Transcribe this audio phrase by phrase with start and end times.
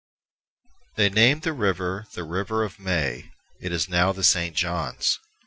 [0.95, 3.29] They named the river the River of May.
[3.59, 4.55] It is now the St.
[4.55, 5.19] John's.